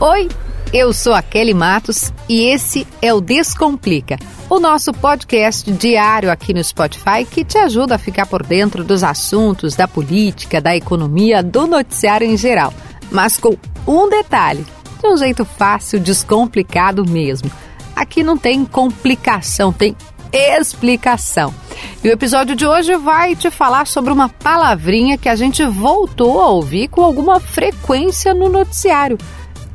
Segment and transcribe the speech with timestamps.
[0.00, 0.28] Oi,
[0.72, 4.18] eu sou a Kelly Matos e esse é o Descomplica,
[4.50, 9.04] o nosso podcast diário aqui no Spotify que te ajuda a ficar por dentro dos
[9.04, 12.74] assuntos da política, da economia, do noticiário em geral.
[13.10, 13.56] Mas com
[13.86, 14.66] um detalhe,
[15.00, 17.48] de um jeito fácil, descomplicado mesmo.
[17.94, 19.96] Aqui não tem complicação, tem
[20.32, 21.54] explicação.
[22.02, 26.40] E o episódio de hoje vai te falar sobre uma palavrinha que a gente voltou
[26.40, 29.16] a ouvir com alguma frequência no noticiário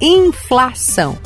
[0.00, 1.18] inflação.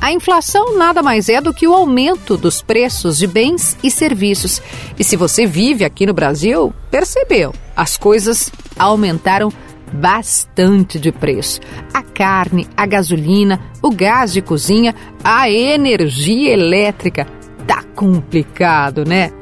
[0.00, 4.62] A inflação nada mais é do que o aumento dos preços de bens e serviços.
[4.96, 9.52] E se você vive aqui no Brasil, percebeu, as coisas aumentaram
[9.92, 11.60] bastante de preço.
[11.92, 17.26] A carne, a gasolina, o gás de cozinha, a energia elétrica.
[17.66, 19.32] Tá complicado, né?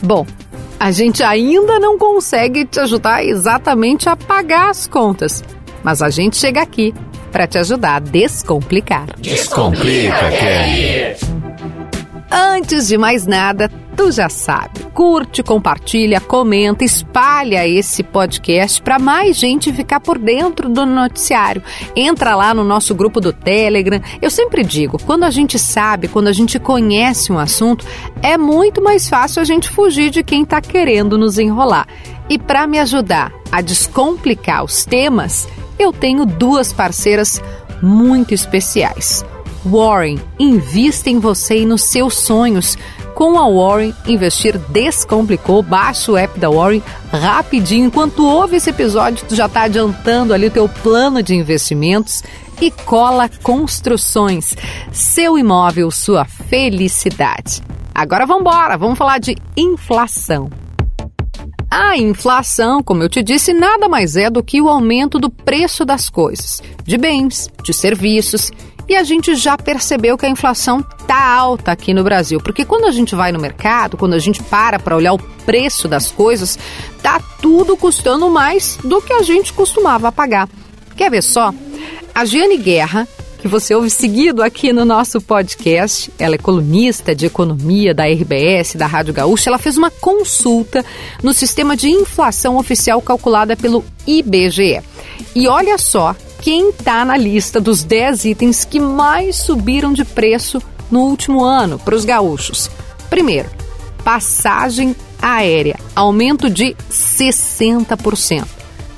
[0.00, 0.24] Bom,
[0.78, 5.42] a gente ainda não consegue te ajudar exatamente a pagar as contas,
[5.82, 6.94] mas a gente chega aqui
[7.28, 9.06] para te ajudar a descomplicar.
[9.18, 11.16] Descomplica, Kelly.
[12.30, 14.80] Antes de mais nada, tu já sabe.
[14.92, 21.62] Curte, compartilha, comenta, espalha esse podcast para mais gente ficar por dentro do noticiário.
[21.96, 24.00] Entra lá no nosso grupo do Telegram.
[24.20, 27.86] Eu sempre digo, quando a gente sabe, quando a gente conhece um assunto,
[28.22, 31.88] é muito mais fácil a gente fugir de quem está querendo nos enrolar.
[32.28, 37.40] E para me ajudar a descomplicar os temas, eu tenho duas parceiras
[37.82, 39.24] muito especiais.
[39.64, 42.76] Warren, invista em você e nos seus sonhos.
[43.14, 45.62] Com a Warren, investir descomplicou.
[45.62, 47.86] Baixa o app da Warren rapidinho.
[47.86, 52.22] Enquanto ouve esse episódio, tu já está adiantando ali o teu plano de investimentos
[52.60, 54.54] e cola construções.
[54.92, 57.62] Seu imóvel, sua felicidade.
[57.94, 60.48] Agora vamos embora, vamos falar de inflação.
[61.70, 65.84] A inflação, como eu te disse, nada mais é do que o aumento do preço
[65.84, 68.50] das coisas, de bens, de serviços.
[68.88, 72.86] E a gente já percebeu que a inflação tá alta aqui no Brasil, porque quando
[72.86, 76.58] a gente vai no mercado, quando a gente para para olhar o preço das coisas,
[77.02, 80.48] tá tudo custando mais do que a gente costumava pagar.
[80.96, 81.52] Quer ver só?
[82.14, 83.06] A Giane Guerra,
[83.38, 86.12] que você ouve seguido aqui no nosso podcast.
[86.18, 89.48] Ela é colunista de economia da RBS, da Rádio Gaúcha.
[89.48, 90.84] Ela fez uma consulta
[91.22, 94.82] no sistema de inflação oficial calculada pelo IBGE.
[95.34, 100.60] E olha só quem está na lista dos 10 itens que mais subiram de preço
[100.90, 102.70] no último ano para os gaúchos.
[103.08, 103.48] Primeiro,
[104.04, 108.44] passagem aérea, aumento de 60%.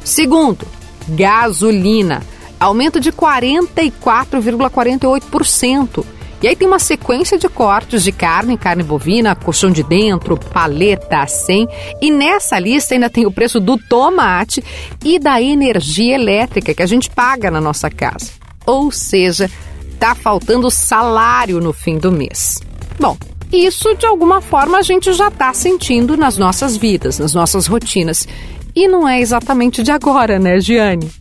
[0.03, 0.67] Segundo,
[1.09, 2.23] gasolina
[2.61, 6.05] aumento de 44,48%.
[6.43, 11.27] E aí tem uma sequência de cortes de carne, carne bovina, colchão de dentro, paleta,
[11.27, 11.69] 100.
[12.01, 14.65] E nessa lista ainda tem o preço do tomate
[15.05, 18.31] e da energia elétrica que a gente paga na nossa casa.
[18.65, 19.51] Ou seja,
[19.99, 22.59] tá faltando salário no fim do mês.
[22.99, 23.19] Bom,
[23.53, 28.27] isso de alguma forma a gente já está sentindo nas nossas vidas, nas nossas rotinas.
[28.75, 31.20] E não é exatamente de agora, né, Giane?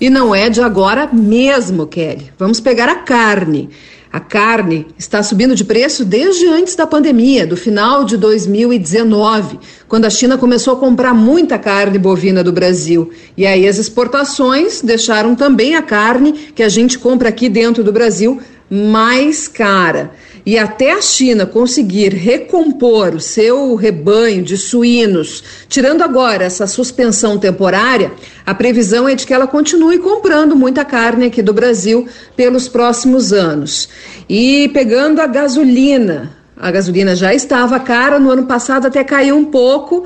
[0.00, 2.30] E não é de agora mesmo, Kelly.
[2.38, 3.70] Vamos pegar a carne.
[4.12, 9.58] A carne está subindo de preço desde antes da pandemia, do final de 2019,
[9.88, 13.10] quando a China começou a comprar muita carne bovina do Brasil.
[13.36, 17.92] E aí as exportações deixaram também a carne que a gente compra aqui dentro do
[17.92, 18.40] Brasil
[18.70, 20.12] mais cara.
[20.46, 27.36] E até a China conseguir recompor o seu rebanho de suínos, tirando agora essa suspensão
[27.36, 28.12] temporária,
[28.46, 33.32] a previsão é de que ela continue comprando muita carne aqui do Brasil pelos próximos
[33.32, 33.88] anos.
[34.28, 39.46] E pegando a gasolina, a gasolina já estava cara, no ano passado até caiu um
[39.46, 40.04] pouco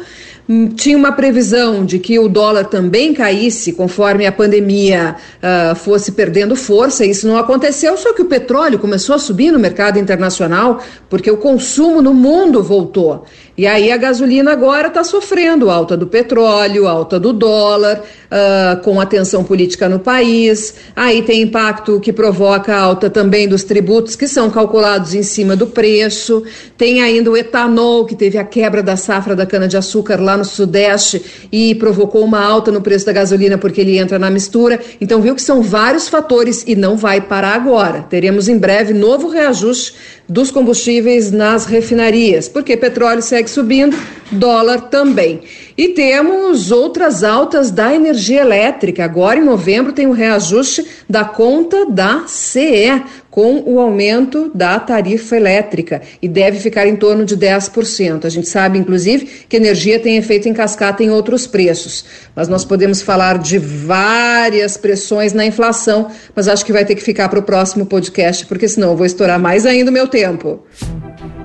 [0.74, 6.56] tinha uma previsão de que o dólar também caísse conforme a pandemia uh, fosse perdendo
[6.56, 7.04] força.
[7.04, 11.36] Isso não aconteceu, só que o petróleo começou a subir no mercado internacional porque o
[11.36, 13.24] consumo no mundo voltou.
[13.56, 19.00] E aí a gasolina agora está sofrendo alta do petróleo, alta do dólar, uh, com
[19.00, 20.74] a tensão política no país.
[20.96, 25.66] Aí tem impacto que provoca alta também dos tributos que são calculados em cima do
[25.66, 26.42] preço.
[26.76, 31.48] Tem ainda o etanol, que teve a quebra da safra da cana-de-açúcar lá no Sudeste
[31.52, 34.80] e provocou uma alta no preço da gasolina porque ele entra na mistura.
[35.00, 38.02] Então, viu que são vários fatores e não vai parar agora.
[38.02, 39.94] Teremos em breve novo reajuste
[40.28, 43.96] dos combustíveis nas refinarias, porque petróleo segue subindo,
[44.30, 45.40] dólar também.
[45.76, 49.04] E temos outras altas da energia elétrica.
[49.04, 55.36] Agora, em novembro, tem o reajuste da conta da CE, com o aumento da tarifa
[55.36, 58.24] elétrica, e deve ficar em torno de 10%.
[58.24, 62.04] A gente sabe, inclusive, que energia tem efeito em cascata em outros preços.
[62.34, 67.02] Mas nós podemos falar de várias pressões na inflação, mas acho que vai ter que
[67.02, 70.64] ficar para o próximo podcast, porque senão eu vou estourar mais ainda o meu tempo.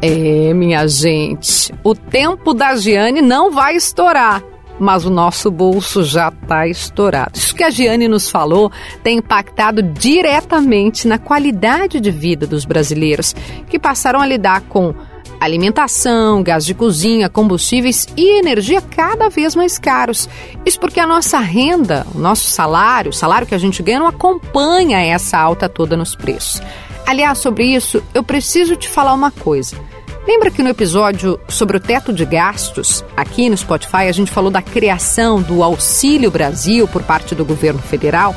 [0.01, 4.44] É, minha gente, o tempo da Giane não vai estourar
[4.80, 7.31] mas o nosso bolso já está estourado.
[7.36, 8.71] Isso que a Giane nos falou
[9.03, 13.33] tem impactado diretamente na qualidade de vida dos brasileiros
[13.69, 14.94] que passaram a lidar com
[15.39, 20.30] alimentação, gás de cozinha, combustíveis e energia cada vez mais caros.
[20.65, 24.07] Isso porque a nossa renda, o nosso salário, o salário que a gente ganha não
[24.07, 26.62] acompanha essa alta toda nos preços.
[27.05, 29.77] Aliás, sobre isso, eu preciso te falar uma coisa.
[30.27, 34.49] Lembra que no episódio sobre o teto de gastos, aqui no Spotify, a gente falou
[34.49, 38.35] da criação do Auxílio Brasil por parte do governo federal?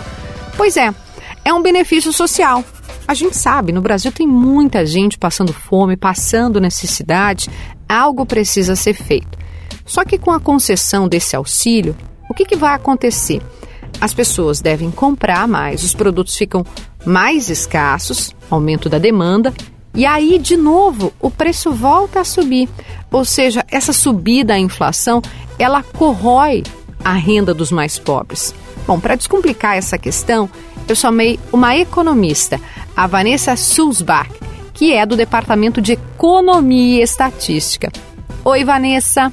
[0.54, 0.94] Pois é,
[1.46, 2.62] é um benefício social.
[3.06, 7.48] A gente sabe, no Brasil tem muita gente passando fome, passando necessidade,
[7.88, 9.38] algo precisa ser feito.
[9.86, 11.96] Só que com a concessão desse auxílio,
[12.28, 13.40] o que, que vai acontecer?
[14.00, 16.64] As pessoas devem comprar mais, os produtos ficam
[17.05, 19.52] mais escassos, aumento da demanda,
[19.94, 22.69] e aí, de novo, o preço volta a subir.
[23.11, 25.20] Ou seja, essa subida da inflação,
[25.58, 26.62] ela corrói
[27.05, 28.55] a renda dos mais pobres.
[28.87, 30.49] Bom, para descomplicar essa questão,
[30.87, 32.61] eu chamei uma economista,
[32.96, 34.31] a Vanessa Sulzbach,
[34.73, 37.90] que é do Departamento de Economia e Estatística.
[38.44, 39.32] Oi, Vanessa.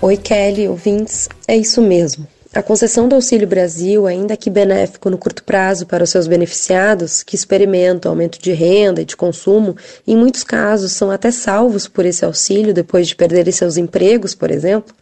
[0.00, 1.28] Oi, Kelly, ouvintes.
[1.46, 2.26] É isso mesmo.
[2.56, 7.22] A concessão do Auxílio Brasil, ainda que benéfico no curto prazo para os seus beneficiados,
[7.22, 9.76] que experimentam aumento de renda e de consumo,
[10.06, 14.50] em muitos casos são até salvos por esse auxílio depois de perderem seus empregos, por
[14.50, 14.94] exemplo,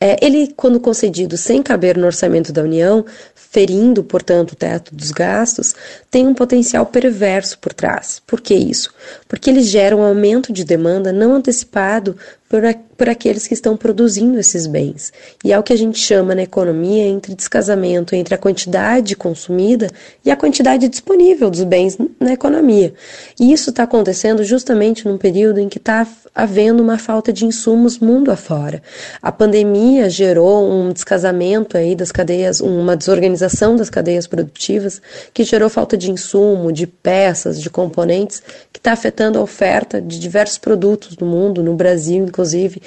[0.00, 3.04] é, ele, quando concedido sem caber no orçamento da União,
[3.34, 5.74] ferindo, portanto, o teto dos gastos,
[6.08, 8.22] tem um potencial perverso por trás.
[8.24, 8.94] Por que isso?
[9.26, 12.16] Porque ele gera um aumento de demanda não antecipado
[12.48, 15.12] por, a, por aqueles que estão produzindo esses bens.
[15.44, 19.88] E é o que a gente chama na economia entre descasamento entre a quantidade consumida
[20.24, 22.94] e a quantidade disponível dos bens na economia.
[23.38, 27.98] E isso está acontecendo justamente num período em que está havendo uma falta de insumos
[27.98, 28.82] mundo afora.
[29.20, 35.02] A pandemia gerou um descasamento aí das cadeias, uma desorganização das cadeias produtivas,
[35.34, 38.42] que gerou falta de insumo, de peças, de componentes,
[38.72, 42.80] que está afetando a oferta de diversos produtos no mundo, no Brasil inclusive,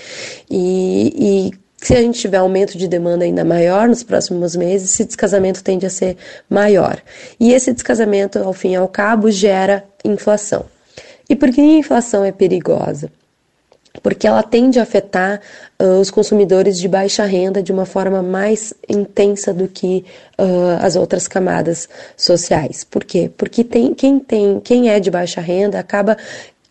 [0.50, 5.04] e, e se a gente tiver aumento de demanda ainda maior nos próximos meses, esse
[5.04, 6.16] descasamento tende a ser
[6.50, 6.98] maior.
[7.38, 10.66] E esse descasamento, ao fim e ao cabo, gera inflação.
[11.30, 13.12] E por que a inflação é perigosa?
[14.02, 15.40] Porque ela tende a afetar
[15.80, 20.04] uh, os consumidores de baixa renda de uma forma mais intensa do que
[20.40, 21.88] uh, as outras camadas
[22.18, 22.84] sociais.
[22.84, 23.30] Por quê?
[23.38, 26.18] Porque tem, quem, tem, quem é de baixa renda acaba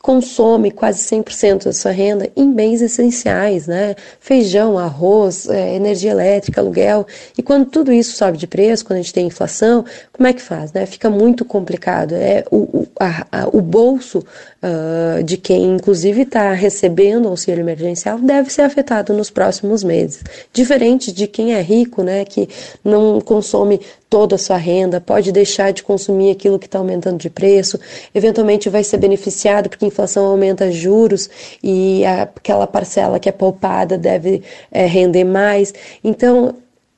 [0.02, 3.94] consome quase 100% da sua renda em bens essenciais, né?
[4.18, 7.06] Feijão, arroz, é, energia elétrica, aluguel.
[7.38, 10.42] E quando tudo isso sobe de preço, quando a gente tem inflação, como é que
[10.42, 10.84] faz, né?
[10.86, 12.16] Fica muito complicado.
[12.16, 18.18] É o, o, a, a, o bolso uh, de quem, inclusive, está recebendo auxílio emergencial
[18.18, 20.24] deve ser afetado nos próximos meses.
[20.52, 22.24] Diferente de quem é rico, né?
[22.24, 22.48] Que
[22.84, 23.80] não consome
[24.12, 27.80] toda a sua renda, pode deixar de consumir aquilo que está aumentando de preço,
[28.14, 31.30] eventualmente vai ser beneficiado porque a inflação aumenta juros
[31.62, 35.72] e aquela parcela que é poupada deve é, render mais.
[36.04, 36.56] Então,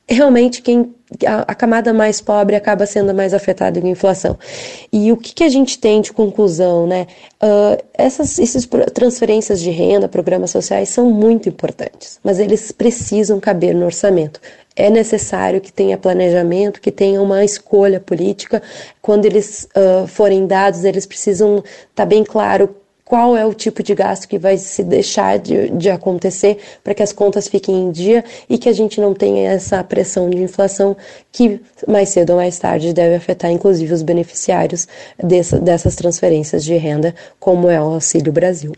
[0.08, 0.92] realmente quem
[1.26, 4.38] a, a, camada mais pobre acaba sendo mais afetada com a inflação.
[4.92, 7.06] E o que, que a gente tem de conclusão, né?
[7.42, 13.74] Uh, essas, essas transferências de renda, programas sociais são muito importantes, mas eles precisam caber
[13.74, 14.40] no orçamento
[14.76, 18.60] é necessário que tenha planejamento, que tenha uma escolha política.
[19.00, 22.74] Quando eles uh, forem dados, eles precisam estar tá bem claro
[23.04, 27.02] qual é o tipo de gasto que vai se deixar de, de acontecer para que
[27.02, 30.96] as contas fiquem em dia e que a gente não tenha essa pressão de inflação
[31.30, 34.88] que mais cedo ou mais tarde deve afetar inclusive os beneficiários
[35.22, 38.72] dessa, dessas transferências de renda, como é o Auxílio Brasil.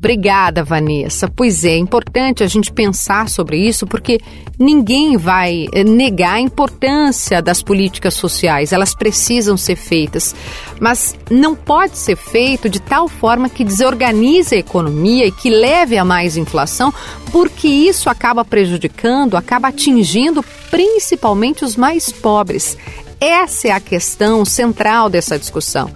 [0.00, 1.28] Obrigada, Vanessa.
[1.28, 4.18] Pois é, é importante a gente pensar sobre isso porque
[4.58, 10.34] ninguém vai eh, negar a importância das políticas sociais, elas precisam ser feitas,
[10.80, 15.98] mas não pode ser feito de tal forma que desorganize a economia e que leve
[15.98, 16.94] a mais inflação,
[17.30, 22.74] porque isso acaba prejudicando, acaba atingindo principalmente os mais pobres.
[23.20, 25.90] Essa é a questão central dessa discussão.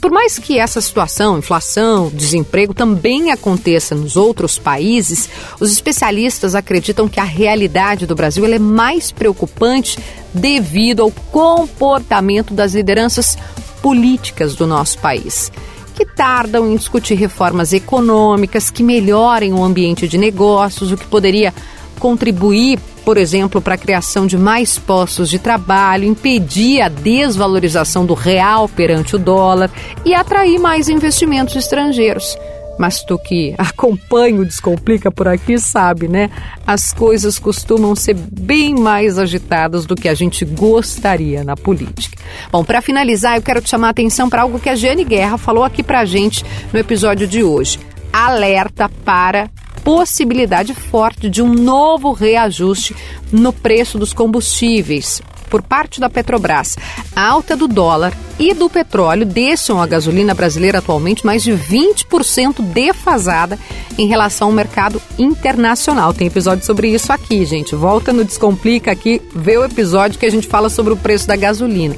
[0.00, 5.28] Por mais que essa situação, inflação, desemprego, também aconteça nos outros países,
[5.60, 9.98] os especialistas acreditam que a realidade do Brasil é mais preocupante
[10.32, 13.36] devido ao comportamento das lideranças
[13.82, 15.52] políticas do nosso país
[15.94, 21.52] que tardam em discutir reformas econômicas que melhorem o ambiente de negócios, o que poderia
[21.98, 28.14] contribuir, por exemplo, para a criação de mais postos de trabalho, impedir a desvalorização do
[28.14, 29.70] real perante o dólar
[30.04, 32.36] e atrair mais investimentos estrangeiros.
[32.78, 36.30] Mas tu que acompanha o Descomplica por aqui sabe, né?
[36.66, 42.16] As coisas costumam ser bem mais agitadas do que a gente gostaria na política.
[42.50, 45.36] Bom, para finalizar, eu quero te chamar a atenção para algo que a Jane Guerra
[45.36, 46.42] falou aqui pra gente
[46.72, 47.78] no episódio de hoje.
[48.12, 49.50] Alerta para
[49.90, 52.94] possibilidade forte de um novo reajuste
[53.32, 55.20] no preço dos combustíveis
[55.50, 56.78] por parte da Petrobras.
[57.14, 62.62] A alta do dólar e do petróleo deixam a gasolina brasileira atualmente mais de 20%
[62.62, 63.58] defasada
[63.98, 66.14] em relação ao mercado internacional.
[66.14, 67.74] Tem episódio sobre isso aqui, gente.
[67.74, 71.34] Volta no Descomplica aqui, vê o episódio que a gente fala sobre o preço da
[71.34, 71.96] gasolina.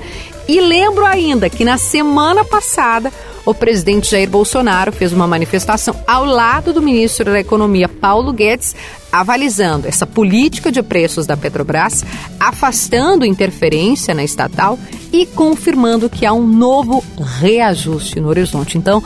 [0.48, 3.12] E lembro ainda que na semana passada
[3.44, 8.74] o presidente Jair Bolsonaro fez uma manifestação ao lado do ministro da Economia, Paulo Guedes,
[9.10, 12.04] avalizando essa política de preços da Petrobras,
[12.38, 14.78] afastando interferência na estatal
[15.12, 17.04] e confirmando que há um novo
[17.40, 18.78] reajuste no horizonte.
[18.78, 19.02] Então,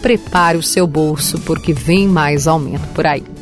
[0.00, 3.35] prepare o seu bolso, porque vem mais aumento por aí.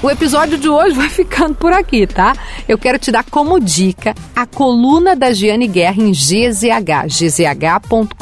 [0.00, 2.32] O episódio de hoje vai ficando por aqui, tá?
[2.68, 8.14] Eu quero te dar como dica a coluna da Giane Guerra em GZH, gzh.com.br.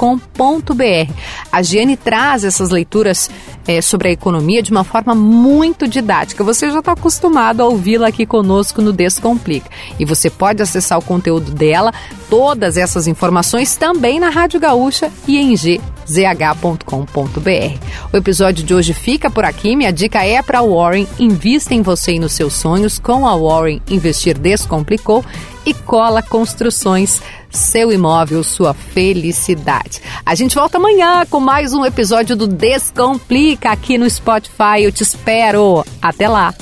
[1.52, 3.28] A Giane traz essas leituras
[3.68, 6.42] é, sobre a economia de uma forma muito didática.
[6.42, 9.70] Você já está acostumado a ouvi-la aqui conosco no Descomplica.
[9.98, 11.92] E você pode acessar o conteúdo dela,
[12.30, 15.54] todas essas informações também na Rádio Gaúcha e em
[16.06, 17.78] gzh.com.br.
[18.12, 19.76] O episódio de hoje fica por aqui.
[19.76, 22.98] Minha dica é para Warren: invista em você e nos seus sonhos.
[22.98, 25.24] Com a Warren, investir descomplicou
[25.66, 27.20] e Cola Construções,
[27.50, 30.00] seu imóvel, sua felicidade.
[30.24, 34.82] A gente volta amanhã com mais um episódio do Descomplica aqui no Spotify.
[34.82, 35.84] Eu te espero.
[36.00, 36.54] Até lá!